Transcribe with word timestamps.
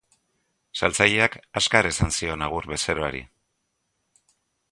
Saltzaileak 0.79 1.35
azkar 1.61 1.89
esan 1.91 2.15
zion 2.17 2.45
agur 2.47 2.69
bezeroari. 2.73 3.23